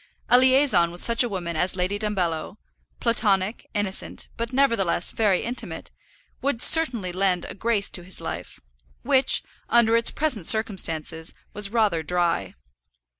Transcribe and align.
A 0.29 0.39
liaison 0.39 0.89
with 0.89 0.99
such 0.99 1.21
a 1.21 1.29
woman 1.29 1.55
as 1.55 1.75
Lady 1.75 1.99
Dumbello, 1.99 2.57
platonic, 2.99 3.67
innocent, 3.75 4.29
but 4.35 4.51
nevertheless 4.51 5.11
very 5.11 5.43
intimate, 5.43 5.91
would 6.41 6.63
certainly 6.63 7.11
lend 7.11 7.45
a 7.45 7.53
grace 7.53 7.91
to 7.91 8.03
his 8.03 8.19
life, 8.19 8.59
which, 9.03 9.43
under 9.69 9.95
its 9.95 10.09
present 10.09 10.47
circumstances, 10.47 11.35
was 11.53 11.69
rather 11.69 12.01
dry. 12.01 12.55